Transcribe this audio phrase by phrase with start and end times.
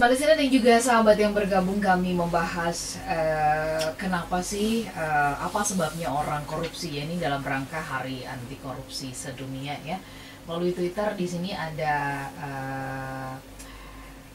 [0.00, 6.08] Sobat listener dan juga sahabat yang bergabung kami membahas eh, kenapa sih eh, apa sebabnya
[6.08, 10.00] orang korupsi ya ini dalam rangka Hari Anti Korupsi Sedunia ya.
[10.48, 11.96] Melalui Twitter di sini ada
[12.32, 13.32] eh,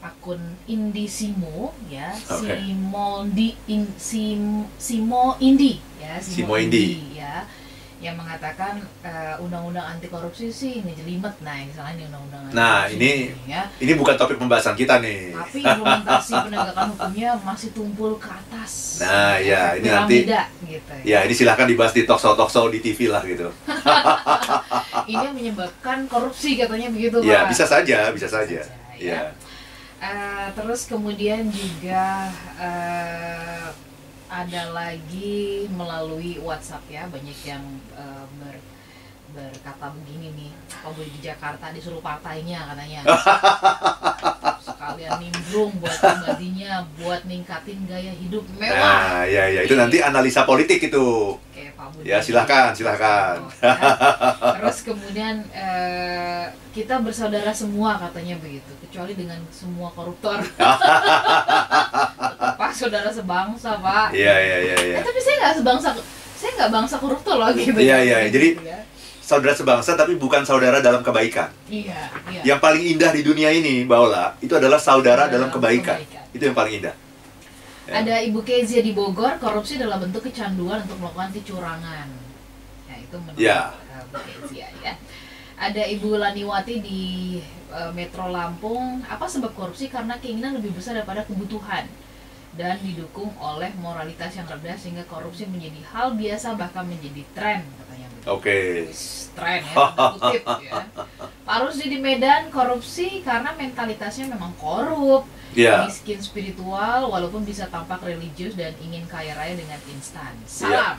[0.06, 0.38] akun
[0.70, 2.46] Indisimo ya, Oke.
[2.46, 7.18] Simoldi in, Sim, Simo Indi ya, Simo Indi.
[7.18, 7.42] ya
[7.98, 12.84] yang mengatakan eh, undang-undang anti korupsi sih ngejelimet nah yang salah ini undang-undang anti Nah,
[12.84, 15.32] korupsi ini- ya Ini bukan topik pembahasan kita nih.
[15.32, 18.72] tapi implementasi penegakan hukumnya masih tumpul ke atas.
[18.98, 20.92] Nah, ya, ini nanti- Piramida, gitu.
[21.02, 23.48] Ya, ini silahkan dibahas di talk show talk show di TV lah gitu.
[25.06, 27.54] Ini yang menyebabkan korupsi katanya begitu, Ya, Pak.
[27.54, 28.58] bisa saja, bisa saja.
[28.58, 28.64] ya.
[28.98, 29.20] Ya.
[29.96, 32.28] Eh, terus kemudian juga
[32.58, 33.66] eh,
[34.36, 37.64] ada lagi melalui WhatsApp ya banyak yang
[37.96, 38.56] eh, ber
[39.36, 43.04] berkata begini nih kalau di Jakarta disuruh partainya katanya
[44.66, 50.46] sekalian nimbrung buat pribadinya buat ningkatin gaya hidup mewah Nah, ya ya itu nanti analisa
[50.46, 51.36] politik itu.
[51.50, 52.06] Kayak Pak Budi.
[52.06, 53.50] Ya, silakan, silakan.
[53.60, 53.74] Ya.
[54.60, 60.38] Terus kemudian eh, kita bersaudara semua katanya begitu, kecuali dengan semua koruptor.
[62.86, 64.14] Saudara sebangsa Pak.
[64.14, 64.96] Iya, iya, iya, iya.
[64.96, 65.88] Eh, tapi saya nggak sebangsa,
[66.38, 67.74] saya nggak bangsa koruptor loh gitu.
[67.74, 68.78] Iya, iya, jadi- Gitu ya.
[69.18, 71.50] Saudara sebangsa tapi bukan saudara dalam kebaikan.
[71.66, 71.98] Iya,
[72.30, 72.40] iya.
[72.46, 75.98] Yang paling indah di dunia ini, Mbak Ola, itu adalah saudara dalam Dalam kebaikan.
[75.98, 76.24] kebaikan.
[76.30, 76.94] Itu yang paling indah.
[77.90, 77.92] Ya.
[78.06, 82.06] Ada Ibu Kezia di Bogor, korupsi dalam bentuk kecanduan untuk melakukan kecurangan.
[82.86, 83.74] Ya, itu menurut Ya.
[83.90, 84.94] uh, Bu Kezia ya.
[85.58, 87.02] Ada Ibu Laniwati di
[87.74, 89.90] uh, Metro Lampung, apa sebab korupsi?
[89.90, 91.90] Karena keinginan lebih besar daripada kebutuhan
[92.56, 98.06] dan didukung oleh moralitas yang rendah sehingga korupsi menjadi hal biasa bahkan menjadi tren katanya
[98.10, 98.26] begitu.
[98.32, 98.58] Oke.
[98.88, 99.76] Wis, tren ya,
[100.16, 100.72] kutip ya.
[101.46, 105.88] Pak Rusdi di Medan korupsi karena mentalitasnya memang korup Ya.
[105.88, 110.34] miskin spiritual walaupun bisa tampak religius dan ingin kaya raya dengan instan.
[110.42, 110.50] Iya.
[110.50, 110.96] Salam.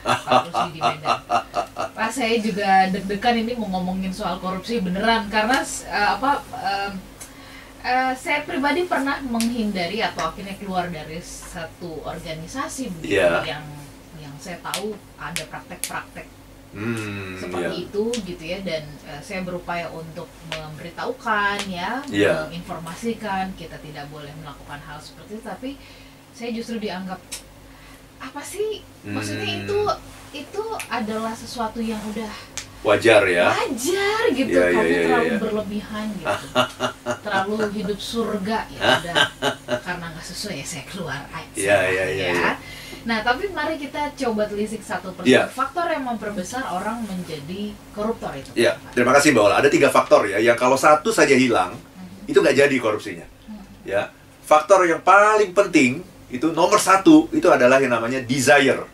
[0.00, 1.18] Pak Rusdi di Medan.
[1.94, 6.92] Pak saya juga deg-degan ini mau ngomongin soal korupsi beneran karena eh, apa em,
[7.82, 13.44] eh, saya pribadi pernah menghindari atau akhirnya keluar dari satu organisasi begitu Iya.
[13.46, 13.64] yang
[14.16, 16.28] yang saya tahu ada praktek-praktek
[16.70, 17.82] Hmm, seperti ya.
[17.82, 22.46] itu gitu ya dan eh, saya berupaya untuk memberitahukan ya Iya.
[22.46, 25.70] menginformasikan kita tidak boleh melakukan hal seperti itu tapi
[26.30, 27.18] saya justru dianggap
[28.20, 29.60] apa sih maksudnya Hmm.
[29.64, 29.78] itu
[30.30, 32.30] itu adalah sesuatu yang udah
[32.80, 33.52] Wajar ya.
[33.52, 35.38] wajar gitu Iya, iya, kamu iya, terlalu iya.
[35.38, 36.36] berlebihan gitu
[37.24, 39.14] terlalu hidup surga ya udah
[39.78, 42.32] karena nggak sesuai ya saya keluar aja Iya, iya, iya, ya.
[42.32, 42.52] iya.
[43.00, 45.48] Nah, tapi mari kita coba telisik satu persatu Iya.
[45.48, 48.52] faktor yang memperbesar orang menjadi koruptor itu.
[48.52, 49.56] Ya, terima kasih Mbak Ola.
[49.56, 52.28] Ada tiga faktor ya, yang kalau satu saja hilang, Mhm.
[52.28, 53.24] itu nggak jadi korupsinya.
[53.46, 53.64] Hmm.
[53.88, 58.84] Ya, faktor yang paling penting itu nomor satu itu adalah yang namanya desire,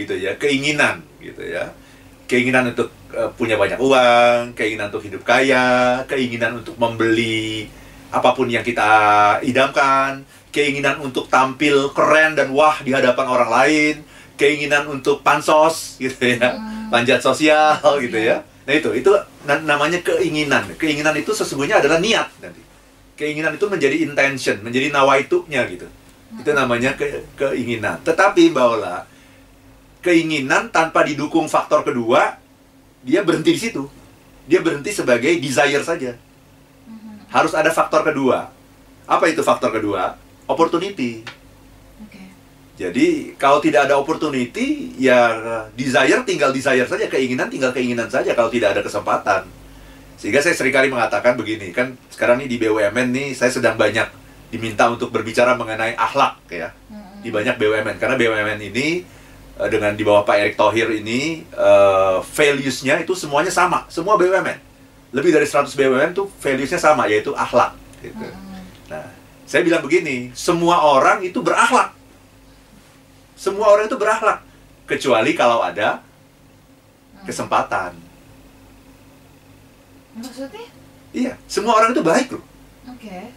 [0.00, 1.68] gitu ya, keinginan, gitu ya,
[2.24, 7.68] keinginan untuk eh, punya banyak uang, keinginan untuk hidup kaya, keinginan untuk membeli
[8.10, 8.90] apa pun yang kita
[9.44, 13.94] idamkan, keinginan untuk tampil keren dan wah di hadapan orang lain,
[14.34, 16.90] keinginan untuk pansos, gitu ya, Hmm.
[16.90, 18.02] panjat sosial, Sosial.
[18.02, 18.36] gitu ya.
[18.66, 19.10] Nah itu, itu
[19.44, 20.66] na- namanya keinginan.
[20.74, 22.62] Keinginan itu sesungguhnya adalah niat nanti.
[23.14, 25.86] Keinginan itu menjadi intention, menjadi nawaitunya gitu.
[26.34, 28.00] Itu namanya ke- keinginan.
[28.02, 29.04] Tetapi Ola,
[30.00, 32.36] keinginan tanpa didukung faktor kedua,
[33.04, 33.84] dia berhenti di situ.
[34.48, 36.16] Dia berhenti sebagai desire saja.
[36.88, 37.30] Mhm.
[37.30, 38.50] Harus ada faktor kedua.
[39.06, 40.16] Apa itu faktor kedua?
[40.50, 41.40] Opportunity.
[42.80, 45.36] Jadi kalau tidak ada opportunity, ya
[45.76, 49.44] desire tinggal desire saja, keinginan tinggal keinginan saja kalau tidak ada kesempatan.
[50.16, 54.08] Sehingga saya sering kali mengatakan begini, kan sekarang ini di BUMN nih saya sedang banyak
[54.48, 56.72] diminta untuk berbicara mengenai akhlak ya
[57.20, 59.04] di banyak BUMN karena BUMN ini
[59.68, 64.58] dengan di bawah Pak Erick Thohir ini eh, values-nya itu semuanya sama, semua BUMN.
[65.10, 68.22] Lebih dari 100 BUMN tuh values-nya sama yaitu akhlak gitu.
[68.24, 68.62] Mhm.
[68.88, 69.10] Nah,
[69.44, 71.92] saya bilang begini, semua orang itu berakhlak.
[73.34, 74.40] Semua orang itu berakhlak
[74.86, 76.00] kecuali kalau ada
[77.20, 77.26] Mhm.
[77.26, 77.92] kesempatan.
[80.16, 80.66] Maksudnya?
[81.10, 82.44] Iya, semua orang itu baik loh.
[82.86, 83.34] Oke.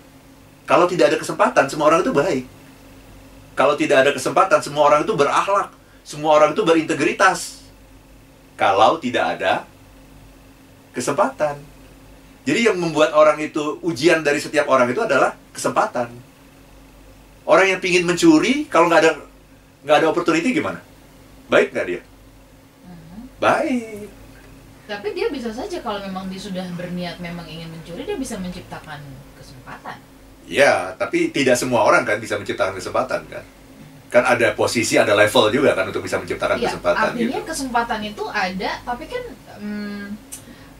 [0.63, 2.45] Kalau tidak ada kesempatan, semua orang itu baik.
[3.53, 5.69] Kalau tidak ada kesempatan, semua orang itu berakhlak.
[6.03, 7.63] Semua orang itu berintegritas.
[8.59, 9.63] Kalau tidak ada
[10.93, 11.57] kesempatan.
[12.43, 16.11] Jadi yang membuat orang itu ujian dari setiap orang itu adalah kesempatan.
[17.43, 19.11] Orang yang pingin mencuri, kalau nggak ada
[19.83, 20.79] nggak ada opportunity gimana?
[21.47, 22.01] Baik nggak dia?
[22.87, 23.19] Mhm.
[23.39, 24.07] Baik.
[24.83, 28.99] Tapi dia bisa saja kalau memang dia sudah berniat memang ingin mencuri, dia bisa menciptakan
[29.39, 29.97] kesempatan.
[30.43, 33.43] Ya, tapi tidak semua orang kan bisa menciptakan kesempatan kan.
[34.13, 37.49] Kan ada posisi, ada level juga kan untuk bisa menciptakan Iya, kesempatan artinya gitu.
[37.49, 39.23] kesempatan itu ada, tapi kan
[39.57, 40.05] hmm,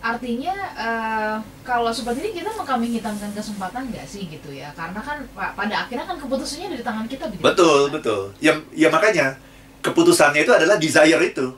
[0.05, 1.35] artinya eh,
[1.65, 4.69] kalau seperti ini kita kami hitamkan kesempatan nggak sih gitu ya?
[4.77, 7.41] Karena kan pa- pada akhirnya kan keputusannya dari tangan kita begitu.
[7.41, 8.21] Betul, betul.
[8.37, 9.41] Ya, ya makanya
[9.81, 11.57] keputusannya itu adalah desire itu.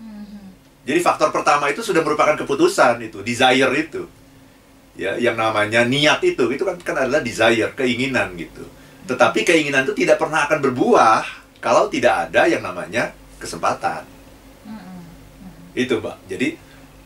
[0.00, 0.56] Mhm.
[0.88, 4.08] Jadi faktor pertama itu sudah merupakan keputusan itu, desire itu.
[4.96, 8.64] Ya, yang namanya niat itu, itu kan kan adalah desire, keinginan gitu.
[9.10, 11.26] Tetapi keinginan itu tidak pernah akan berbuah
[11.58, 13.10] kalau tidak ada yang namanya
[13.42, 14.06] kesempatan.
[15.74, 16.16] Itu, Mbak.
[16.30, 16.48] Jadi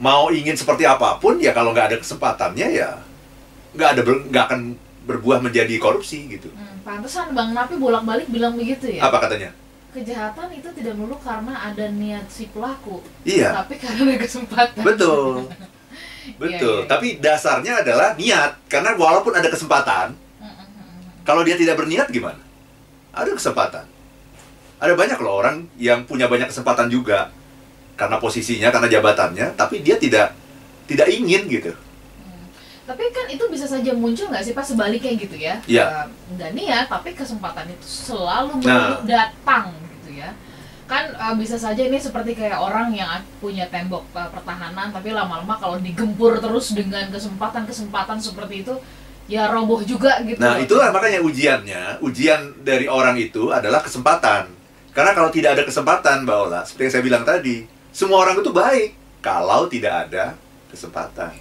[0.01, 2.99] mau ingin seperti apa pun ya kalau nggak ada kesempatannya ya
[3.75, 4.61] nggak ada nggak akan
[5.05, 6.49] berbuah menjadi korupsi gitu.
[6.53, 9.05] Hmm, pantesan Bang Napi bolak-balik bilang begitu ya.
[9.05, 9.53] Apa katanya?
[9.93, 14.83] Kejahatan itu tidak melulu karena ada niat si pelaku, Iya, tapi karena ada kesempatan.
[14.83, 15.47] betul.
[16.41, 16.81] Betul.
[16.81, 16.89] Iya, iya.
[16.89, 18.57] Tapi dasarnya adalah niat.
[18.65, 20.17] Karena walaupun ada kesempatan.
[21.25, 22.41] Kalau dia tidak berniat gimana?
[23.17, 23.89] Ada kesempatan.
[24.77, 27.33] Ada banyak loh orang yang punya banyak kesempatan juga
[27.97, 30.37] karena posisinya, karena jabatannya, tapi dia tidak
[30.85, 31.73] tidak ingin gitu.
[31.73, 32.45] Hmm.
[32.85, 35.57] Tapi kan itu bisa saja muncul nggak sih pas sebaliknya gitu ya?
[35.65, 35.85] Iya.
[36.05, 36.07] Eh,
[36.37, 39.01] nggak niat, tapi kesempatan itu selalu Nah.
[39.09, 39.73] datang
[40.03, 40.37] gitu ya.
[40.85, 43.09] Kan eh, bisa saja ini seperti kayak orang yang
[43.41, 48.75] punya tembok eh, pertahanan, tapi lama-lama kalau digempur terus dengan kesempatan-kesempatan seperti itu,
[49.25, 50.37] ya roboh juga gitu.
[50.37, 54.53] Nah, itulah makanya ujiannya, ujian dari orang itu adalah kesempatan.
[54.95, 58.53] Karena kalau tidak ada kesempatan, Mbak Ola, seperti yang saya bilang tadi, semua orang itu
[58.55, 58.89] baik
[59.25, 60.39] kalau tidak ada
[60.71, 61.35] kesempatan.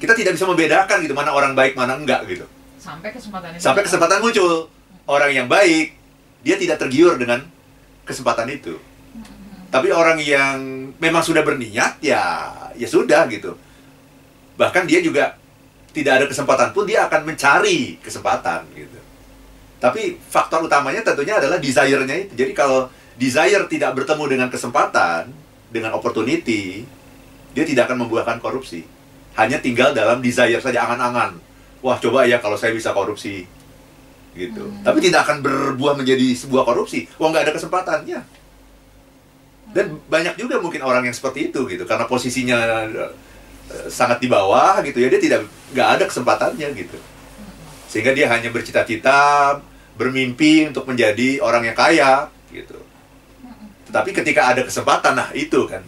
[0.00, 2.44] Kita tidak bisa membedakan gitu mana orang baik mana enggak gitu.
[2.80, 4.72] sampai kesempatan itu Sampai kesempatan muncul.
[5.04, 5.92] Orang yang baik,
[6.40, 7.44] dia tidak tergiur dengan
[8.08, 8.80] kesempatan itu.
[9.68, 10.56] Tapi orang yang
[10.96, 12.24] memang sudah berniat, ya
[12.72, 13.56] ya sudah gitu.
[14.56, 15.39] Bahkan dia juga
[15.90, 18.98] tidak ada kesempatan pun dia akan mencari kesempatan gitu.
[19.80, 22.32] Tapi faktor utamanya tentunya adalah desire-nya itu.
[22.36, 25.32] Jadi kalau desire tidak bertemu dengan kesempatan,
[25.72, 26.84] dengan opportunity,
[27.56, 28.84] dia tidak akan membuahkan korupsi.
[29.40, 31.40] Hanya tinggal dalam desire saja angan-angan.
[31.80, 33.48] Wah, coba ya kalau saya bisa korupsi.
[34.36, 34.62] Gitu.
[34.62, 34.84] Hmm.
[34.84, 37.08] Tapi tidak akan berbuah menjadi sebuah korupsi.
[37.16, 38.20] Wah, nggak ada kesempatannya.
[39.70, 42.90] Dan banyak juga mungkin orang yang seperti itu gitu karena posisinya
[43.86, 45.40] sangat di bawah gitu ya dia tidak
[45.70, 46.98] nggak ada kesempatannya gitu.
[47.90, 49.58] Sehingga dia hanya bercita-cita
[49.98, 52.78] bermimpi untuk menjadi orang yang kaya gitu.
[53.90, 55.82] Tetapi ketika ada kesempatan nah itu kan.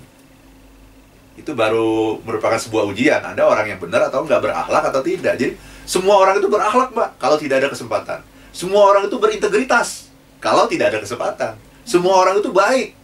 [1.38, 3.22] Itu baru merupakan sebuah ujian.
[3.22, 5.38] Anda orang yang benar atau nggak berakhlak atau tidak.
[5.38, 5.54] Jadi
[5.86, 8.18] semua orang itu berakhlak mbak kalau tidak ada kesempatan.
[8.52, 10.12] Semua orang itu berintegritas
[10.42, 11.54] kalau tidak ada kesempatan.
[11.86, 12.94] Semua orang itu baik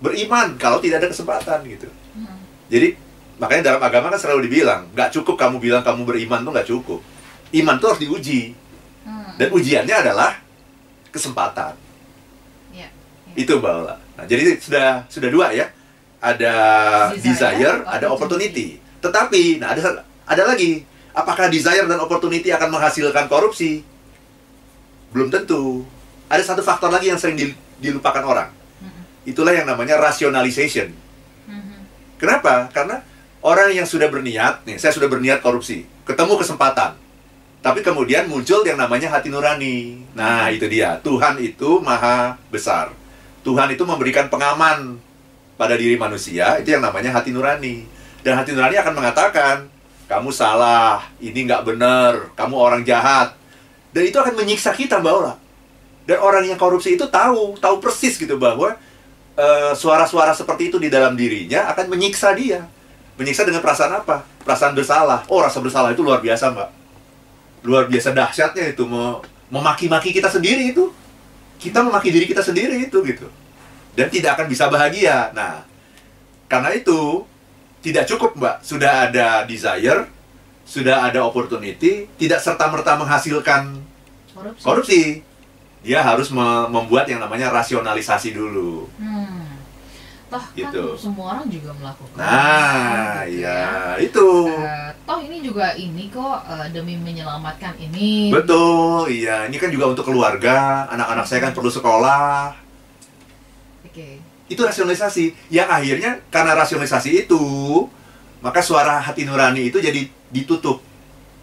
[0.00, 1.88] beriman kalau tidak ada kesempatan gitu.
[2.68, 3.07] Jadi
[3.38, 7.00] makanya dalam agama kan selalu dibilang nggak cukup kamu bilang kamu beriman tuh nggak cukup
[7.54, 8.54] iman tuh harus diuji
[9.00, 9.32] Hmm.
[9.40, 10.36] dan ujiannya adalah
[11.08, 11.72] kesempatan
[12.68, 13.34] Ya, ya.
[13.34, 13.96] itu Ola.
[14.14, 15.64] Nah, jadi sudah sudah dua ya
[16.18, 16.52] ada
[17.16, 17.24] Desire,
[17.56, 20.84] desire, ada opportunity tetapi nah ada ada lagi
[21.14, 23.80] apakah desire dan opportunity akan menghasilkan korupsi
[25.08, 25.88] belum tentu
[26.26, 29.24] ada satu faktor lagi yang sering dil- dilupakan orang Mhm.
[29.24, 30.92] itulah yang namanya rationalization
[31.46, 31.80] Mhm.
[32.18, 32.68] Kenapa?
[32.68, 33.00] Karena
[33.42, 36.98] orang yang sudah berniat, nih, saya sudah berniat korupsi, ketemu kesempatan.
[37.58, 39.98] Tapi kemudian muncul yang namanya hati nurani.
[40.14, 41.02] Nah, itu dia.
[41.02, 42.94] Tuhan itu maha besar.
[43.42, 45.02] Tuhan itu memberikan pengaman
[45.58, 47.82] pada diri manusia, itu yang namanya hati nurani.
[48.22, 49.54] Dan hati nurani akan mengatakan,
[50.06, 53.34] kamu salah, ini nggak benar, kamu orang jahat.
[53.90, 55.34] Dan itu akan menyiksa kita, Mbak Ola.
[56.06, 58.78] Dan orang yang korupsi itu tahu, tahu persis gitu bahwa
[59.36, 62.64] eh, suara-suara seperti itu di dalam dirinya akan menyiksa dia.
[63.18, 64.22] Menyiksa dengan perasaan apa?
[64.46, 65.26] Perasaan bersalah.
[65.26, 66.68] Oh, rasa bersalah itu luar biasa, Mbak.
[67.66, 69.18] Luar biasa dahsyatnya itu me-
[69.50, 70.94] memaki-maki kita sendiri itu.
[71.58, 73.26] Kita memaki diri kita sendiri itu gitu.
[73.98, 75.34] Dan tidak akan bisa bahagia.
[75.34, 75.66] Nah,
[76.46, 77.26] karena itu
[77.82, 78.62] tidak cukup, Mbak.
[78.62, 80.06] Sudah ada desire,
[80.62, 83.82] sudah ada opportunity, tidak serta-merta menghasilkan
[84.30, 84.62] korupsi.
[84.62, 85.02] korupsi.
[85.82, 88.86] Dia harus me- membuat yang namanya rasionalisasi dulu.
[88.94, 89.47] Hmm.
[90.28, 90.84] Toh Gitu.
[90.92, 92.20] kan semua orang juga melakukan.
[92.20, 94.28] Nah, gitu ya itu.
[94.52, 98.28] Eh, toh ini juga ini kok eh, demi menyelamatkan ini.
[98.28, 99.48] Betul, iya.
[99.48, 100.84] Ini kan juga untuk keluarga.
[100.92, 102.52] Anak-anak saya kan perlu sekolah.
[103.88, 104.20] Oke.
[104.52, 105.48] Itu rasionalisasi.
[105.48, 107.42] Yang akhirnya karena rasionalisasi itu,
[108.44, 110.84] maka suara hati nurani itu jadi ditutup.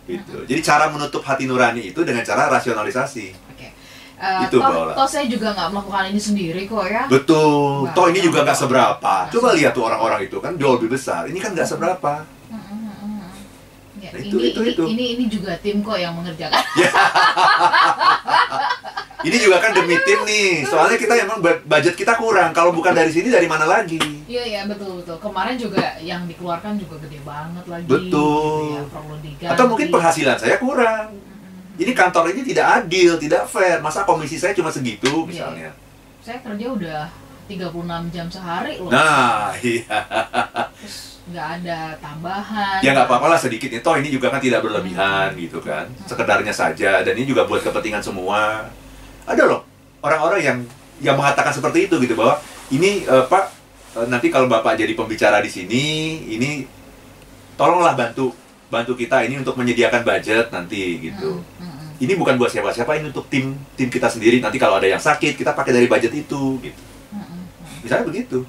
[0.05, 0.45] Gitu.
[0.45, 3.54] Jadi cara menutup hati nurani itu dengan cara rasionalisasi.
[4.15, 7.03] Eh, Itu, toh, toh saya juga nggak melakukan ini sendiri kok ya.
[7.11, 7.83] Betul.
[7.83, 8.55] Nggak, Toh ini juga nggak.
[8.55, 9.15] seberapa.
[9.27, 9.57] Coba seberapa.
[9.59, 11.27] lihat tuh orang-orang itu kan jauh lebih besar.
[11.27, 12.23] Ini kan nggak seberapa.
[12.47, 13.29] Mm, mm, mm, mm.
[13.99, 14.83] Ya, Nah, itu, ini, itu, ini, itu.
[14.87, 16.63] ini ini juga tim kok yang mengerjakan.
[19.25, 20.69] Ini juga kan demi tim nih.
[20.69, 22.53] Soalnya kita emang budget kita kurang.
[22.53, 23.97] Kalau bukan dari sini dari mana lagi?
[24.29, 25.17] Iya iya betul betul.
[25.17, 27.89] Kemarin juga yang dikeluarkan juga gede banget lagi.
[27.89, 28.05] Betul.
[28.05, 29.49] Gitu ya, perlu diganti.
[29.49, 31.17] Atau mungkin penghasilan saya kurang.
[31.75, 33.83] Ini kantor ini tidak adil, tidak fair.
[33.83, 35.75] Masa komisi saya cuma segitu misalnya?
[36.23, 37.03] Saya kerja udah
[37.51, 38.89] 36 jam sehari loh.
[38.89, 39.99] Nah, iya.
[40.79, 42.79] Terus nggak ada tambahan.
[42.79, 43.69] Ya nggak apa-apa lah sedikit.
[43.83, 45.85] Toh ini juga kan tidak berlebihan gitu kan.
[46.07, 47.03] Sekedarnya saja.
[47.03, 48.71] Dan ini juga buat kepentingan semua.
[49.27, 49.61] Ada loh
[50.05, 50.59] orang-orang yang
[51.01, 52.39] yang mengatakan seperti itu gitu bahwa
[52.71, 53.43] ini eh, Pak
[53.99, 55.83] eh, nanti kalau Bapak jadi pembicara di sini,
[56.29, 56.63] ini
[57.59, 58.44] tolonglah bantu
[58.75, 61.39] bantu kita ini untuk menyediakan budget nanti gitu.
[61.39, 62.03] Mm, mm, mm.
[62.03, 64.43] Ini bukan buat siapa-siapa, ini untuk tim tim kita sendiri.
[64.43, 66.81] Nanti kalau ada yang sakit, kita pakai dari budget itu gitu.
[67.15, 68.43] Mm, mm, mm, Misalnya begitu.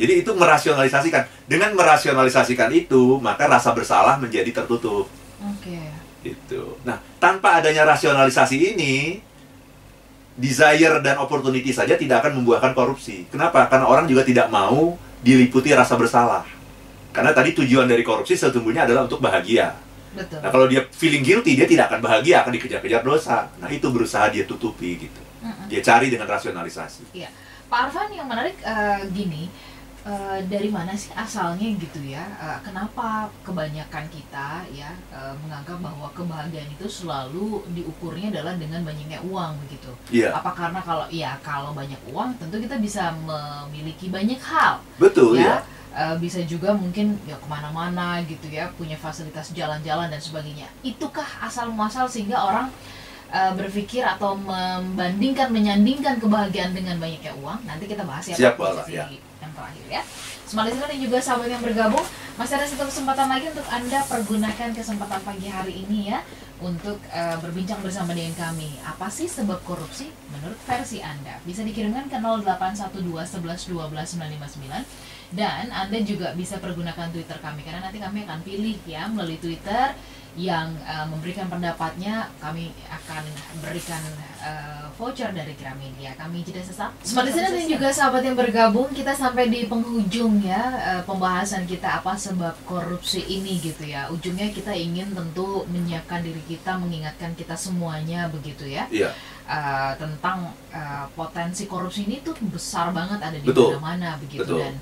[0.00, 1.28] Jadi itu merasionalisasikan.
[1.44, 5.12] Dengan merasionalisasikan itu, maka rasa bersalah menjadi tertutup.
[5.44, 5.76] Oke.
[6.24, 6.80] Gitu.
[6.88, 9.20] Nah, tanpa adanya rasionalisasi ini,
[10.40, 13.28] desire dan opportunity saja tidak akan membuahkan korupsi.
[13.28, 13.68] Kenapa?
[13.68, 16.48] Karena orang juga tidak mau diliputi rasa bersalah.
[17.10, 19.74] Karena tadi tujuan dari korupsi sesungguhnya adalah untuk bahagia.
[20.10, 20.42] Betul.
[20.42, 23.46] Nah, kalau dia feeling guilty, dia tidak akan bahagia, akan dikejar-kejar dosa.
[23.62, 25.22] Nah, itu berusaha dia tutupi gitu.
[25.42, 25.66] Mm, mm.
[25.70, 27.14] Dia cari dengan rasionalisasi.
[27.70, 29.46] Pak Arfan yang menarik eh, gini,
[30.02, 32.26] eh, dari mana sih asalnya gitu ya?
[32.42, 39.22] Eh, kenapa kebanyakan kita ya eh, menganggap bahwa kebahagiaan itu selalu diukurnya adalah dengan banyaknya
[39.22, 39.94] uang begitu?
[40.10, 45.38] Iya, Apa karena kalau ya kalau banyak uang tentu kita bisa memiliki banyak hal betul
[45.38, 45.46] ya.
[45.46, 45.56] ya.
[45.90, 50.70] Eh, bisa juga mungkin ya ke mana-mana gitu ya punya fasilitas jalan-jalan dan sebagainya.
[50.86, 52.70] Itukah asal muasal sehingga orang
[53.34, 57.66] eh, berpikir atau membandingkan menyandingkan kebahagiaan dengan banyaknya uang?
[57.66, 59.10] Nanti kita bahas ya Siap, Pak, posisi ya.
[59.42, 60.02] yang terakhir ya.
[60.46, 62.06] Smart listener dan juga sahabat yang bergabung
[62.38, 66.22] masih ada satu kesempatan lagi untuk anda pergunakan kesempatan pagi hari ini ya
[66.62, 68.78] untuk eh, berbincang bersama dengan kami.
[68.86, 71.42] Apa sih sebab korupsi menurut versi anda?
[71.42, 77.86] Bisa dikirimkan ke 0812 11 12 959 dan Anda juga bisa pergunakan Twitter kami karena
[77.86, 79.94] nanti kami akan pilih ya melalui Twitter
[80.38, 83.22] yang eh, memberikan pendapatnya kami akan
[83.58, 83.98] berikan
[84.42, 86.14] eh, voucher dari Gramedia.
[86.14, 86.94] Kami jeda sesaat.
[87.02, 91.98] Smart listener dan juga sahabat yang bergabung, kita sampai di penghujung ya eh, pembahasan kita
[91.98, 94.06] apa sebab korupsi ini gitu ya.
[94.14, 99.10] Ujungnya kita ingin tentu menyiapkan diri kita, mengingatkan kita semuanya begitu ya Iya,
[99.50, 104.62] uh, tentang uh, potensi korupsi ini tuh besar banget ada di mana-mana begitu Betul.
[104.62, 104.74] dan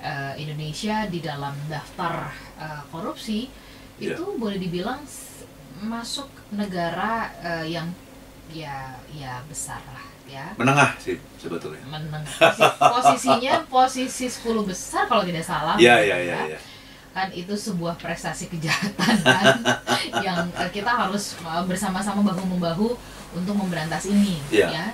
[0.00, 3.48] uh, Indonesia di dalam daftar uh, korupsi
[3.96, 4.16] Iya.
[4.16, 5.04] itu boleh dibilang
[5.78, 7.84] masuk negara uh, yang
[8.48, 11.84] ya ya besar lah ya menengah sih sebetulnya.
[11.84, 16.58] meneng posi- posisinya posisi 10 besar kalau tidak salah Iya, gitu iya, ya iya, iya.
[17.10, 19.44] kan itu sebuah prestasi kejahatan kan
[20.26, 20.38] yang
[20.70, 22.88] kita harus bersama-sama bahu membahu
[23.32, 24.68] untuk memberantas ini Iya.
[24.70, 24.84] ya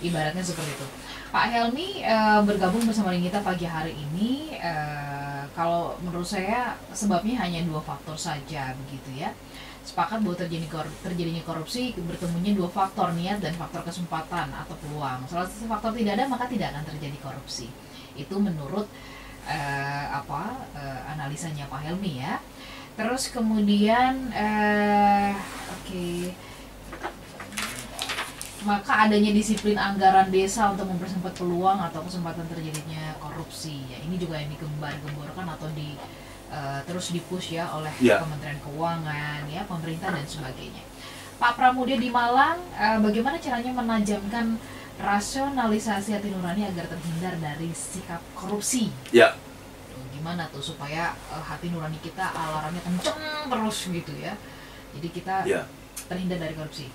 [0.00, 0.86] ibaratnya seperti itu
[1.30, 4.50] Pak Helmi eh, bergabung bersama kita pagi hari ini.
[4.58, 9.30] Eh, kalau menurut saya sebabnya hanya dua faktor saja begitu ya.
[9.86, 15.22] Sepakat bahwa terjadi kor- terjadinya korupsi bertemunya dua faktor niat dan faktor kesempatan atau peluang.
[15.30, 17.70] Salah satu faktor tidak ada maka tidak akan terjadi korupsi.
[18.18, 18.90] Itu menurut
[19.46, 22.42] eh, apa eh, analisanya Pak Helmi ya.
[22.98, 25.30] Terus kemudian eh,
[25.78, 26.34] oke
[28.64, 33.88] maka adanya disiplin anggaran desa untuk mempersempit peluang atau kesempatan terjadinya korupsi.
[33.88, 35.96] Ya ini juga yang digembar-gemborkan atau di
[36.52, 38.20] eh, terus dipush ya oleh Ya.
[38.20, 40.84] Kementerian Keuangan ya pemerintah dan sebagainya.
[41.40, 44.60] Pak Pramudia di Malang eh, bagaimana caranya menajamkan
[45.00, 48.92] rasionalisasi hati nurani agar terhindar dari sikap korupsi?
[49.08, 49.32] Ya,
[49.88, 54.36] Tuh, gimana tuh supaya eh, hati nurani kita alarmnya kenceng terus gitu ya?
[54.90, 55.64] Jadi kita ya.
[56.12, 56.92] terhindar dari korupsi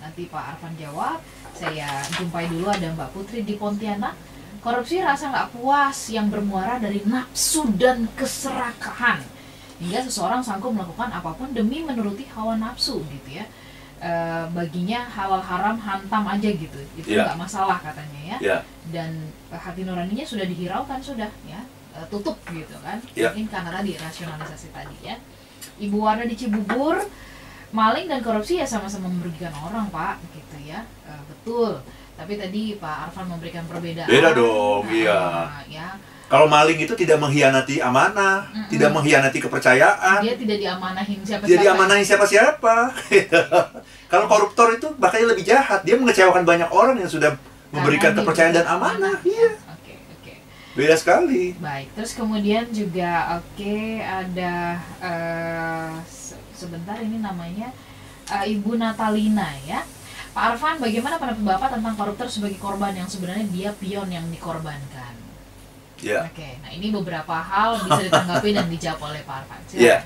[0.00, 1.20] nanti Pak Arfan jawab
[1.52, 4.16] saya jumpai dulu ada Mbak Putri di Pontianak.
[4.60, 9.20] Korupsi rasa nggak puas yang bermuara dari nafsu dan keserakahan.
[9.80, 13.44] Hingga seseorang sanggup melakukan apa pun demi menuruti hawa nafsu gitu ya.
[14.00, 16.76] Eh, baginya halal haram hantam aja gitu.
[16.96, 17.32] Itu Iya.
[17.32, 18.36] nggak masalah katanya ya.
[18.40, 18.58] Ya,
[18.92, 21.60] dan hati nuraninya sudah dihiraukan sudah ya.
[21.96, 23.00] Eh, tutup gitu kan.
[23.16, 23.32] Ya.
[23.32, 25.16] mungkin karena tadi rasionalisasi tadi ya.
[25.80, 26.96] Ibu Warna di Cibubur
[27.70, 31.80] maling dan korupsi ya sama-sama merugikan orang pak gitu ya Eh, betul
[32.14, 34.04] Tapi tadi Pak Arfan memberikan perbedaan.
[34.04, 35.20] Beda dong, Nah, iya.
[35.66, 35.88] Ya,
[36.28, 38.68] Kalau maling itu tidak mengkhianati amanah, Mm-mm.
[38.68, 41.48] tidak mengkhianati kepercayaan, dia tidak diamanahin siapa-siapa.
[41.48, 42.74] tidak diamanahi siapa-siapa.
[44.12, 47.34] Kalau koruptor itu bahkan lebih jahat, dia mengecewakan banyak orang yang sudah
[47.70, 49.16] memberikan Karena kepercayaan dan amanah.
[49.20, 49.32] ya.
[49.32, 50.32] Iya, Oke, oke.
[50.76, 51.56] beda sekali.
[51.56, 54.54] Baik, terus kemudian juga oke ada
[55.00, 56.19] eh, se-
[56.60, 57.72] sebentar ini namanya
[58.28, 59.80] eh, Ibu Natalina ya.
[60.30, 65.18] Pak Arfan, bagaimana pendapat Bapak tentang koruptor sebagai korban yang sebenarnya dia pion yang dikorbankan?
[65.98, 66.30] Ya.
[66.30, 69.60] Oke, nah ini beberapa hal bisa ditanggapi dan dijawab oleh Pak Arfan.
[69.74, 69.98] Iya.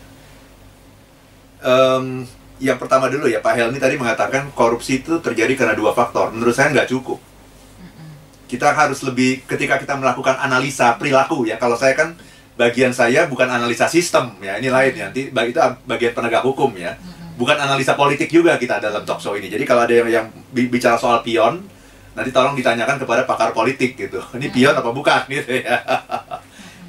[1.60, 2.24] Em,
[2.56, 6.32] yang pertama dulu ya, Pak Helmi tadi mengatakan korupsi itu terjadi karena dua faktor.
[6.32, 7.20] Menurut saya nggak cukup.
[8.48, 11.60] Kita harus lebih ketika kita melakukan analisa perilaku ya.
[11.60, 12.16] Kalau saya kan
[12.54, 15.04] bagian saya bukan analisa sistem ya, ini lain ya.
[15.10, 16.94] Nanti itu bagian penegak hukum ya.
[16.94, 17.34] Mm-mm.
[17.34, 19.50] Bukan analisa politik juga kita dalam talk show ini.
[19.50, 21.58] Jadi kalau ada yang, yang bi- bicara soal pion,
[22.14, 24.22] nanti tolong ditanyakan kepada pakar politik gitu.
[24.38, 25.82] Ini pion apa bukan gitu ya.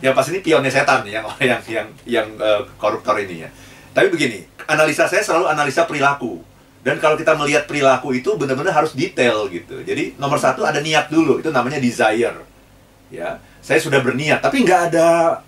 [0.04, 3.50] yang pasti ini pionnya setan nih, yang yang yang yang eh, koruptor ini ya.
[3.96, 6.44] Tapi begini, analisa saya selalu analisa perilaku.
[6.86, 9.82] Dan kalau kita melihat perilaku itu benar-benar harus detail gitu.
[9.82, 12.38] Jadi nomor satu ada niat dulu, itu namanya desire.
[13.10, 15.42] Ya, saya sudah berniat, tapi nggak ada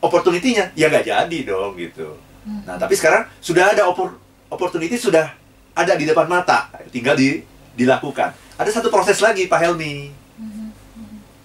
[0.00, 2.16] opportunity-nya, ya nggak jadi dong gitu.
[2.64, 4.16] Nah, tapi sekarang sudah ada oppor-
[4.48, 5.36] opportunity sudah
[5.76, 7.44] ada di depan mata, tinggal di,
[7.76, 8.32] dilakukan.
[8.56, 10.66] Ada satu proses lagi, Pak Helmi Mhm.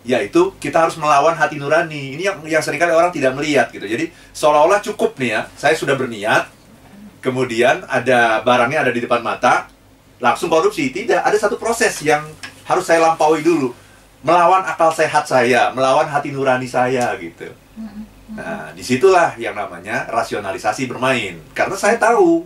[0.07, 2.15] yaitu kita harus melawan hati nurani.
[2.15, 3.83] Ini yang yang sering kali orang tidak melihat gitu.
[3.83, 6.47] Jadi seolah-olah cukup nih ya, saya sudah berniat,
[7.19, 9.67] kemudian ada barangnya ada di depan mata,
[10.23, 10.93] langsung korupsi.
[10.95, 12.23] Tidak, ada satu proses yang
[12.63, 13.75] harus saya lampaui dulu.
[14.25, 17.51] Melawan akal sehat saya, melawan hati nurani saya gitu.
[17.77, 18.04] Mhm.
[18.35, 21.39] Nah, di situlah yang namanya rasionalisasi bermain.
[21.55, 22.43] Karena saya tahu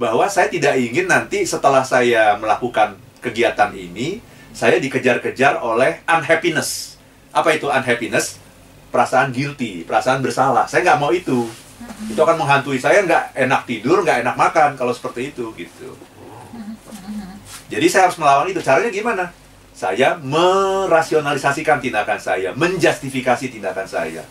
[0.00, 4.24] bahwa saya tidak ingin nanti setelah saya melakukan kegiatan ini,
[4.56, 6.96] saya dikejar-kejar oleh unhappiness.
[7.36, 8.40] Apa itu unhappiness?
[8.88, 10.64] Perasaan guilty, perasaan bersalah.
[10.64, 11.44] Saya nggak mau itu.
[12.08, 15.92] Itu akan menghantui saya nggak enak tidur, nggak enak makan kalau seperti itu gitu.
[17.68, 18.64] Jadi saya harus melawan itu.
[18.64, 19.24] Caranya gimana?
[19.76, 24.24] Saya merasionalisasikan tindakan saya, menjustifikasi tindakan saya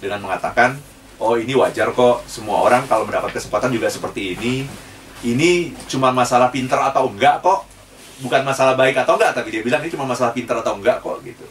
[0.00, 0.80] dengan mengatakan,
[1.20, 2.24] oh ini wajar kok.
[2.26, 4.64] Semua orang kalau mendapat kesempatan juga seperti ini.
[5.20, 7.68] Ini cuma masalah pinter atau enggak kok.
[8.20, 11.20] Bukan masalah baik atau enggak, tapi dia bilang ini cuma masalah pinter atau enggak kok
[11.24, 11.44] gitu.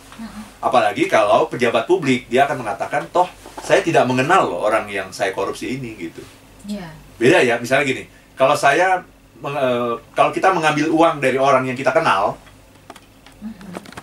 [0.59, 3.29] Apalagi kalau pejabat publik dia akan mengatakan, toh
[3.61, 6.21] saya tidak mengenal loh orang yang saya korupsi ini gitu.
[6.67, 6.89] Iya.
[7.15, 8.03] Beda ya, misalnya gini,
[8.35, 9.01] kalau saya
[9.41, 12.37] eh, kalau kita mengambil uang dari orang yang kita kenal,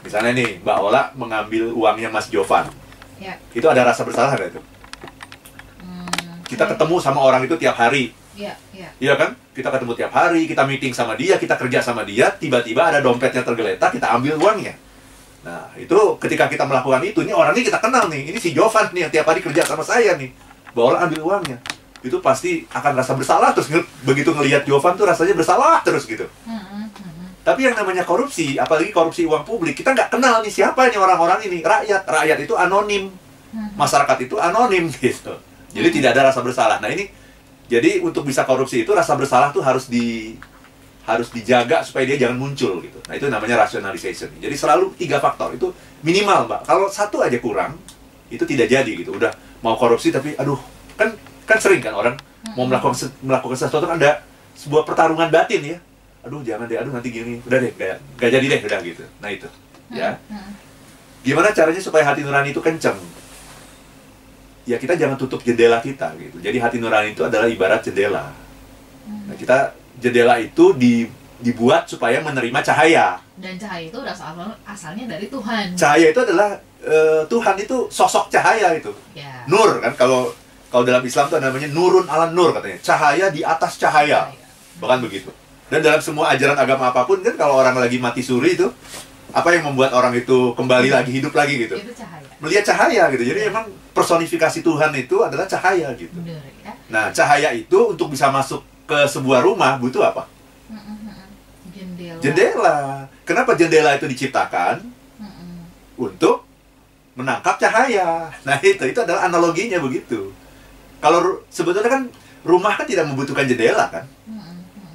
[0.03, 2.69] misalnya nih Mbak Ola mengambil uangnya Mas Jovan,
[3.17, 3.35] Ya.
[3.57, 4.61] itu ada rasa bersalah nggak itu?
[5.81, 6.77] Hmm, Kita oke.
[6.77, 8.89] ketemu sama orang itu tiap hari, Iya, iya.
[9.01, 9.33] iya kan?
[9.57, 13.41] Kita ketemu tiap hari, kita meeting sama dia, kita kerja sama dia, tiba-tiba ada dompetnya
[13.41, 14.77] tergeletak, kita ambil uangnya.
[15.41, 19.09] Nah, itu ketika kita melakukan itu, ini orangnya kita kenal nih, ini si Jovan nih
[19.09, 20.29] yang tiap hari kerja sama saya nih.
[20.77, 21.57] Ola ambil uangnya.
[22.05, 23.73] Itu pasti akan rasa bersalah terus
[24.05, 26.29] begitu ngelihat Jovan tuh rasanya bersalah terus gitu.
[26.45, 26.76] Mhm, mhm.
[27.47, 31.47] Tapi yang namanya korupsi, apalagi korupsi uang publik, kita nggak kenal nih siapa ini orang-orang
[31.47, 31.63] ini.
[31.63, 33.07] Rakyat, rakyat itu anonim,
[33.55, 33.79] Mhm.
[33.79, 35.31] masyarakat itu anonim gitu.
[35.71, 36.83] Jadi tidak ada rasa bersalah.
[36.83, 37.07] Nah ini,
[37.71, 40.35] jadi untuk bisa korupsi itu rasa bersalah tuh harus di
[41.07, 42.99] harus dijaga supaya dia jangan muncul gitu.
[43.07, 44.27] Nah itu namanya rationalization.
[44.43, 45.71] Jadi selalu tiga faktor itu
[46.03, 46.67] minimal mbak.
[46.67, 47.79] Kalau satu aja kurang,
[48.27, 49.15] itu tidak jadi gitu.
[49.15, 49.31] Udah
[49.63, 50.59] mau korupsi tapi aduh
[50.99, 51.15] kan
[51.47, 52.19] kan sering kan orang
[52.59, 54.19] mau melakukan melakukan sesuatu kan ada
[54.59, 55.79] sebuah pertarungan batin ya.
[56.27, 59.05] Aduh jangan deh, aduh nanti gini, udah deh, gak, gak jadi deh, udah gitu.
[59.23, 59.47] Nah itu,
[59.95, 60.19] ya.
[60.27, 60.51] Mhm.
[61.23, 62.99] Gimana caranya supaya hati nurani itu kenceng?
[64.67, 66.43] Ya kita jangan tutup jendela kita gitu.
[66.43, 68.35] Jadi hati nurani itu adalah ibarat jendela.
[69.07, 69.71] Nah kita
[70.03, 71.07] jendela itu di,
[71.39, 73.23] dibuat supaya menerima cahaya.
[73.39, 74.35] Dan cahaya itu asal
[74.67, 75.79] asalnya dari Tuhan.
[75.79, 78.91] Cahaya itu adalah eh, Tuhan itu sosok cahaya itu.
[79.15, 79.47] ya.
[79.47, 80.35] Nur kan kalau
[80.67, 82.83] kalau dalam Islam itu namanya nurun ala nur katanya.
[82.83, 84.35] Cahaya di atas cahaya.
[84.83, 85.31] Bahkan begitu.
[85.67, 88.71] Dan dalam semua ajaran agama apa pun kan kalau orang lagi mati suri itu
[89.35, 91.75] apa yang membuat orang itu kembali lagi hidup lagi gitu.
[91.75, 92.29] Itu cahaya.
[92.39, 93.25] Melihat cahaya gitu.
[93.27, 96.17] Jadi memang personifikasi Tuhan itu adalah cahaya gitu.
[96.23, 96.73] Benar ya.
[96.89, 100.31] Nah, cahaya itu untuk bisa masuk ke sebuah rumah butuh apa?
[101.75, 102.21] Jendela.
[102.23, 102.79] Jendela.
[103.27, 104.87] Kenapa jendela itu diciptakan?
[105.97, 106.47] Untuk
[107.17, 108.29] menangkap cahaya.
[108.45, 110.31] Nah, itu itu adalah analoginya begitu.
[111.01, 112.03] Kalau sebetulnya kan
[112.47, 114.05] rumah kan tidak membutuhkan jendela kan?
[114.29, 114.36] Mhm.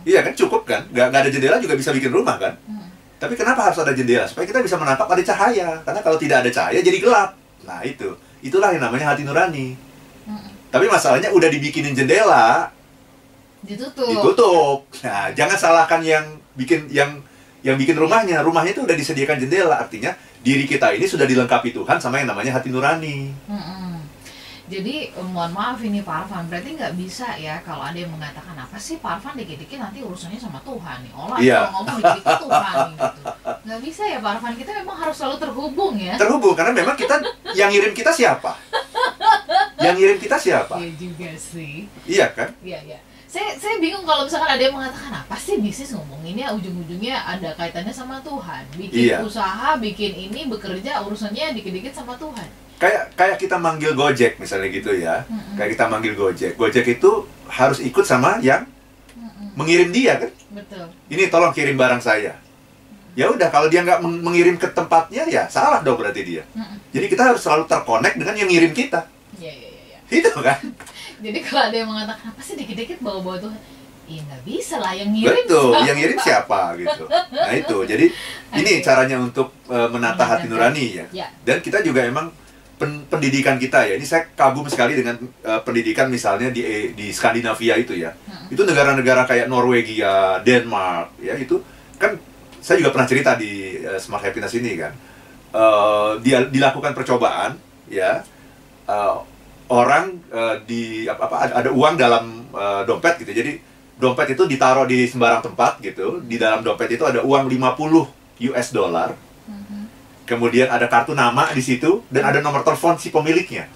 [0.02, 0.82] Iya kan cukup kan?
[0.90, 2.54] Nggak, nggak ada jendela juga bisa bikin rumah kan?
[2.66, 2.88] Mhm.
[3.22, 4.26] Tapi kenapa harus ada jendela?
[4.26, 5.78] Supaya kita bisa menangkap ada cahaya.
[5.86, 7.38] Karena kalau tidak ada cahaya jadi gelap.
[7.62, 8.10] Nah itu,
[8.42, 9.78] itulah yang namanya hati nurani.
[10.26, 10.74] Mhm.
[10.74, 12.72] Tapi masalahnya udah dibikinin jendela,
[13.62, 14.10] Ditutup.
[14.10, 14.78] ditutup.
[15.06, 16.26] Nah jangan salahkan yang
[16.58, 17.22] bikin yang
[17.62, 18.42] yang bikin rumahnya.
[18.42, 20.10] Rumahnya itu udah disediakan jendela, artinya
[20.42, 23.30] diri kita ini sudah dilengkapi Tuhan sama yang namanya hati nurani.
[23.46, 24.01] Mm-mm.
[24.72, 28.56] Jadi eh, mohon maaf ini Pak Arfan, berarti nggak bisa ya kalau ada yang mengatakan
[28.56, 31.12] apa sih Pak Arfan dikit-dikit nanti urusannya sama Tuhan nih.
[31.12, 31.60] Olah Iya.
[31.60, 33.22] kalau ngomong dikit-dikit Tuhan gitu.
[33.68, 36.16] Nggak bisa ya Pak Arfan, kita memang harus selalu terhubung ya.
[36.16, 37.16] Terhubung karena memang kita
[37.52, 38.56] yang ngirim kita siapa?
[39.82, 40.76] Yang ngirim kita siapa?
[40.80, 41.76] Iya juga sih.
[42.08, 42.56] Iya kan?
[42.64, 43.00] Iya, iya.
[43.26, 47.92] Saya saya bingung kalau misalkan ada yang mengatakan apa sih bisnis ngomonginnya ujung-ujungnya ada kaitannya
[47.92, 48.64] sama Tuhan.
[48.76, 49.18] Bikin Iya.
[49.24, 52.48] usaha, bikin ini bekerja urusannya dikit-dikit sama Tuhan.
[52.82, 55.22] Kayak kayak kita manggil Gojek misalnya gitu ya.
[55.30, 55.54] Mm-mm.
[55.54, 56.58] Kayak kita manggil Gojek.
[56.58, 58.66] Gojek itu harus ikut sama yang
[59.14, 59.54] Mm-mm.
[59.54, 60.34] mengirim dia kan?
[60.50, 60.90] Betul.
[61.06, 62.34] Ini tolong kirim barang saya.
[63.14, 66.44] Ya udah kalau dia nggak meng- mengirim ke tempatnya ya salah dong berarti dia.
[66.58, 66.82] Mm-mm.
[66.90, 69.06] Jadi kita harus selalu terkonek dengan yang ngirim kita.
[69.38, 69.98] Iya, iya, iya.
[70.02, 70.18] iya.
[70.18, 70.58] Itu kan?
[71.26, 73.62] Jadi kalau ada yang mengatakan apa sih dikit-dikit bawa-bawa Tuhan,
[74.10, 75.46] iya nggak bisa lah yang ngirim.
[75.46, 75.86] Betul, siapa?
[75.86, 77.04] yang ngirim siapa gitu.
[77.30, 78.06] Nah itu, jadi
[78.60, 81.06] ini caranya untuk uh, menata hati nurani ya.
[81.14, 81.28] Ya.
[81.46, 82.34] Dan kita juga emang
[82.82, 83.94] pen- pendidikan kita ya.
[83.94, 88.10] Ini saya kagum sekali dengan uh, pendidikan misalnya di di Skandinavia itu ya.
[88.10, 88.50] Mm-mm.
[88.50, 91.62] Itu negara-negara kayak Norwegia, Denmark ya itu
[92.02, 92.18] kan
[92.58, 94.94] saya juga pernah cerita di uh, Smart Happiness ini kan.
[95.54, 98.26] Uh, dia dilakukan percobaan ya.
[98.90, 99.22] Uh,
[99.72, 103.32] orang uh, di apa, apa ada, ada uang dalam uh, dompet gitu.
[103.32, 103.62] Jadi
[103.96, 106.20] dompet itu ditaruh di sembarang tempat gitu.
[106.26, 109.31] Di dalam dompet itu ada uang 50 US dollar.
[110.26, 113.68] Kemudian ada kartu nama di situ dan ada nomor telepon si pemiliknya.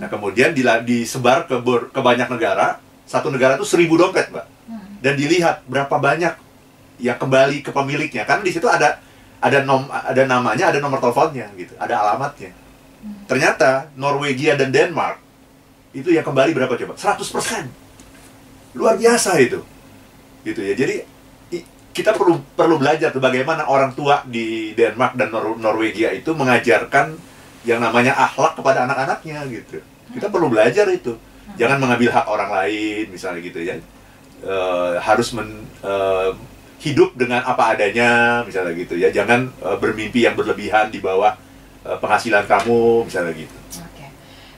[0.00, 2.80] Nah, kemudian disebar ke ber- ke banyak negara.
[3.04, 4.46] Satu negara itu seribu dompet, Mbak.
[4.70, 4.90] Mhm.
[5.04, 6.34] Dan dilihat berapa banyak
[7.00, 8.24] yang kembali ke pemiliknya.
[8.24, 9.00] Karena di situ ada
[9.40, 12.52] ada nom ada namanya, ada nomor teleponnya gitu, ada alamatnya.
[13.00, 13.24] Hmm.
[13.24, 15.16] Ternyata Norwegia dan Denmark
[15.96, 16.94] itu yang kembali berapa coba?
[16.94, 17.72] 100%.
[18.76, 19.64] Luar biasa itu.
[20.44, 20.76] Gitu ya.
[20.76, 21.02] Jadi
[21.90, 27.18] kita perlu perlu belajar tuh bagaimana orang tua di Denmark dan Nor- Norwegia itu mengajarkan
[27.66, 29.82] yang namanya akhlak kepada anak-anaknya gitu.
[30.14, 31.18] Kita perlu belajar itu.
[31.58, 33.74] Jangan mengambil hak orang lain misalnya gitu ya.
[34.40, 36.30] Eh, harus men, eh,
[36.80, 39.10] hidup dengan apa adanya misalnya gitu ya.
[39.10, 41.34] Jangan eh, bermimpi yang berlebihan di bawah
[41.84, 43.56] eh, penghasilan kamu misalnya gitu.
[43.82, 44.06] Oke.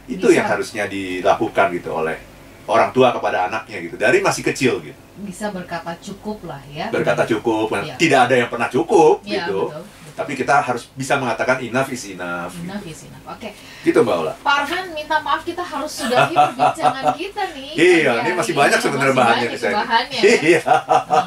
[0.06, 0.36] Itu Bisa.
[0.36, 2.20] yang harusnya dilakukan gitu oleh
[2.68, 3.96] orang tua kepada anaknya gitu.
[3.98, 5.01] Dari masih kecil gitu.
[5.12, 6.88] Bisa berkata cukup lah ya.
[6.88, 7.68] Berkata cukup.
[7.76, 7.96] Iya.
[8.00, 9.68] Tidak ada yang pernah cukup Iya, gitu.
[9.68, 10.01] betul.
[10.12, 10.20] Betul.
[10.20, 12.52] Tapi kita harus bisa mengatakan enough is enough.
[12.54, 13.24] Enough is enough.
[13.26, 13.56] Oke.
[13.80, 14.32] Gitu Mbak Ola.
[14.38, 17.70] Pak Arfan minta maaf kita harus sudahi perbincangan kita nih.
[17.72, 19.74] Iya, ini hari masih banyak sebenarnya bahannya di saya.
[19.74, 20.34] bahannya ya.
[20.52, 20.60] Iya.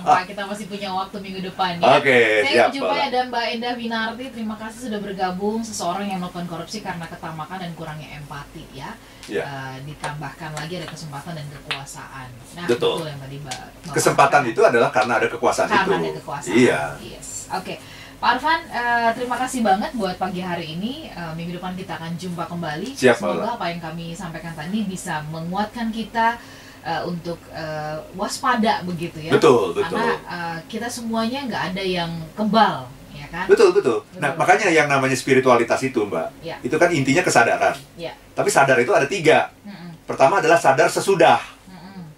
[0.06, 1.98] Pak, kita masih punya waktu minggu depan ya.
[1.98, 3.08] Oke, Saya siap, jumpa Mbak.
[3.10, 4.26] ada Mbak Endah Winarti.
[4.30, 5.60] Terima kasih sudah bergabung.
[5.66, 8.94] Seseorang yang melakukan korupsi karena ketamakan dan kurangnya empati ya.
[9.26, 9.42] Iya.
[9.42, 12.30] Eh, ditambahkan lagi ada kesempatan dan kekuasaan.
[12.54, 13.10] Nah, Betul.
[13.10, 13.58] yang tadi Mbak.
[13.90, 14.54] Mbak Kesempatan katakan.
[14.54, 15.94] itu adalah karena ada kekuasaan karena itu.
[15.98, 16.54] ada kekuasaan.
[16.54, 16.82] Iya.
[17.02, 17.28] Yes.
[17.50, 17.76] Oke.
[18.16, 20.94] Pak Arfan, eh, terima kasih banget buat pagi hari ini.
[21.08, 22.96] Eh, minggu depan kita akan jumpa kembali.
[22.96, 23.54] Siap, Semoga Paula.
[23.60, 26.40] apa yang kami sampaikan tadi bisa menguatkan kita
[26.82, 29.36] eh, untuk eh, waspada begitu ya.
[29.36, 30.00] Betul, betul.
[30.00, 33.46] Karena eh, kita semuanya nggak ada yang kebal, ya kan?
[33.46, 33.98] Betul, betul.
[34.18, 34.40] Nah, Betul.
[34.42, 36.28] makanya yang namanya spiritualitas itu, Mbak.
[36.42, 36.56] Ya.
[36.64, 37.76] Itu kan intinya kesadaran.
[38.00, 38.16] Ya.
[38.32, 39.52] Tapi sadar itu ada tiga.
[39.62, 41.44] Mm-mm, Pertama adalah sadar sesudah.
[41.68, 42.10] mm-mm,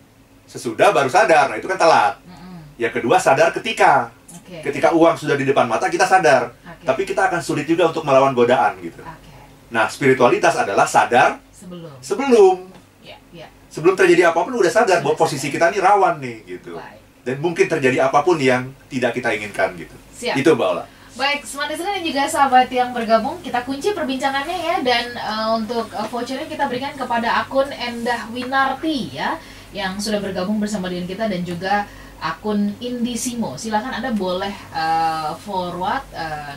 [0.45, 1.51] Sesudah baru sadar.
[1.51, 2.15] Nah, itu kan telat.
[2.23, 2.77] mm-mm.
[2.79, 4.13] Yang kedua sadar ketika.
[4.47, 4.63] Oke.
[4.63, 6.55] Ketika uang sudah di depan mata kita sadar.
[6.63, 6.87] Oke.
[6.87, 9.03] Tapi kita akan sulit juga untuk melawan godaan gitu.
[9.03, 9.35] Oke.
[9.67, 11.91] Nah, spiritualitas adalah sadar Sebelum.
[11.99, 12.55] sebelum.
[13.03, 13.51] Ya, ya.
[13.67, 16.79] Sebelum terjadi apa pun udah sadar bahwa posisi kita ini rawan nih gitu.
[16.79, 17.03] Baik.
[17.27, 19.91] Dan mungkin terjadi apa pun yang tidak kita inginkan gitu.
[20.15, 20.39] Siap.
[20.39, 20.85] Itu Mbak Ola.
[21.17, 25.89] Baik, Smart Listener dan juga sahabat yang bergabung, kita kunci perbincangannya ya dan eh, untuk
[25.89, 29.33] eh, vouchernya kita berikan kepada akun Endah Winarti ya
[29.73, 31.89] yang sudah bergabung bersama dengan kita dan juga
[32.21, 33.55] akun Indisimo.
[33.57, 36.55] Silakan Anda boleh eh, forward eh,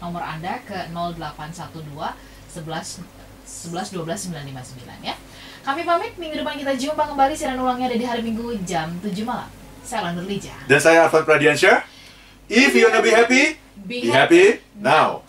[0.00, 3.02] nomor Anda ke 0812 11
[3.70, 5.14] 11 12 959 ya.
[5.60, 9.12] Kami pamit minggu depan kita jumpa kembali siaran ulangnya ada di hari Minggu jam 7
[9.28, 9.48] malam.
[9.84, 10.56] Saya Landur Lija.
[10.64, 11.84] Dan saya Arfan Pradiansyah.
[12.48, 15.22] If you wanna be happy, Be be happy now.